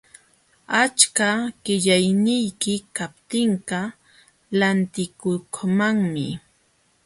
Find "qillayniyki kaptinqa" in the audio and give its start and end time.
1.63-3.79